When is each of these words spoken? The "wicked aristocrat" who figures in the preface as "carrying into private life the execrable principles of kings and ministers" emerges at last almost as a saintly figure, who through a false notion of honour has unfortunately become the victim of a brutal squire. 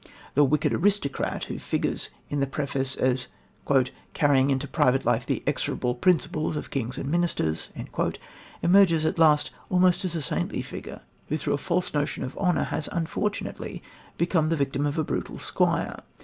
The 0.33 0.43
"wicked 0.43 0.73
aristocrat" 0.73 1.43
who 1.43 1.59
figures 1.59 2.09
in 2.27 2.39
the 2.39 2.47
preface 2.47 2.95
as 2.95 3.27
"carrying 4.15 4.49
into 4.49 4.67
private 4.67 5.05
life 5.05 5.27
the 5.27 5.43
execrable 5.45 5.93
principles 5.93 6.57
of 6.57 6.71
kings 6.71 6.97
and 6.97 7.07
ministers" 7.11 7.69
emerges 8.63 9.05
at 9.05 9.19
last 9.19 9.51
almost 9.69 10.03
as 10.03 10.15
a 10.15 10.21
saintly 10.23 10.63
figure, 10.63 11.01
who 11.27 11.37
through 11.37 11.53
a 11.53 11.59
false 11.59 11.93
notion 11.93 12.23
of 12.23 12.35
honour 12.39 12.63
has 12.63 12.89
unfortunately 12.91 13.83
become 14.17 14.49
the 14.49 14.55
victim 14.55 14.87
of 14.87 14.97
a 14.97 15.03
brutal 15.03 15.37
squire. 15.37 15.99